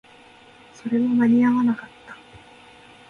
[0.73, 2.17] それも間に合わなかった